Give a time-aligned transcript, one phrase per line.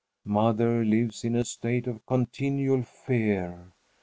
[0.25, 3.71] Mother lives in a state of continual fear.